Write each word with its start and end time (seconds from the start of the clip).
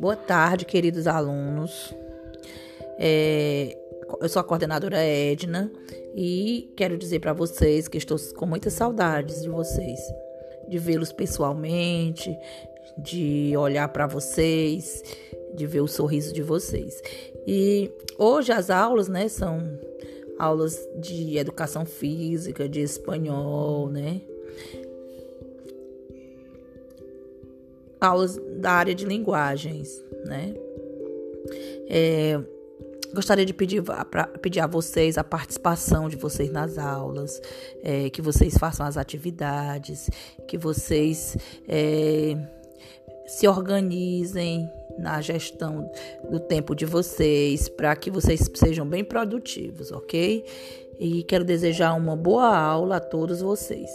Boa 0.00 0.14
tarde, 0.14 0.64
queridos 0.64 1.08
alunos. 1.08 1.92
É, 2.98 3.76
eu 4.20 4.28
sou 4.28 4.38
a 4.38 4.44
coordenadora 4.44 4.98
Edna 4.98 5.72
e 6.14 6.72
quero 6.76 6.96
dizer 6.96 7.18
para 7.18 7.32
vocês 7.32 7.88
que 7.88 7.98
estou 7.98 8.16
com 8.36 8.46
muitas 8.46 8.74
saudades 8.74 9.42
de 9.42 9.48
vocês, 9.48 9.98
de 10.68 10.78
vê-los 10.78 11.12
pessoalmente, 11.12 12.32
de 12.96 13.54
olhar 13.56 13.88
para 13.88 14.06
vocês, 14.06 15.02
de 15.54 15.66
ver 15.66 15.80
o 15.80 15.88
sorriso 15.88 16.32
de 16.32 16.42
vocês. 16.42 17.02
E 17.44 17.90
hoje 18.16 18.52
as 18.52 18.70
aulas, 18.70 19.08
né, 19.08 19.26
são 19.26 19.60
aulas 20.38 20.78
de 21.00 21.36
educação 21.38 21.84
física, 21.84 22.68
de 22.68 22.82
espanhol, 22.82 23.88
né? 23.88 24.20
Aulas 28.00 28.38
da 28.60 28.72
área 28.72 28.94
de 28.94 29.04
linguagens, 29.04 30.04
né? 30.24 30.54
É, 31.88 32.40
gostaria 33.14 33.44
de 33.44 33.54
pedir, 33.54 33.82
pra, 33.82 34.26
pedir 34.26 34.60
a 34.60 34.66
vocês 34.66 35.16
a 35.16 35.24
participação 35.24 36.08
de 36.08 36.16
vocês 36.16 36.50
nas 36.50 36.78
aulas, 36.78 37.40
é, 37.82 38.10
que 38.10 38.20
vocês 38.20 38.56
façam 38.58 38.86
as 38.86 38.96
atividades, 38.96 40.10
que 40.46 40.58
vocês 40.58 41.36
é, 41.66 42.36
se 43.26 43.46
organizem 43.48 44.68
na 44.98 45.20
gestão 45.20 45.90
do 46.30 46.40
tempo 46.40 46.74
de 46.74 46.84
vocês, 46.84 47.68
para 47.68 47.94
que 47.94 48.10
vocês 48.10 48.50
sejam 48.54 48.86
bem 48.86 49.04
produtivos, 49.04 49.92
ok? 49.92 50.44
E 50.98 51.22
quero 51.22 51.44
desejar 51.44 51.94
uma 51.94 52.16
boa 52.16 52.56
aula 52.56 52.96
a 52.96 53.00
todos 53.00 53.40
vocês. 53.40 53.88